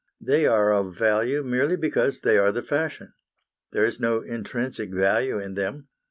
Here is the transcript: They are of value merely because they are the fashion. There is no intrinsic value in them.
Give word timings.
They 0.25 0.47
are 0.47 0.73
of 0.73 0.95
value 0.97 1.43
merely 1.43 1.75
because 1.77 2.21
they 2.21 2.35
are 2.35 2.51
the 2.51 2.63
fashion. 2.63 3.13
There 3.71 3.85
is 3.85 3.99
no 3.99 4.21
intrinsic 4.21 4.89
value 4.91 5.37
in 5.37 5.53
them. 5.53 5.89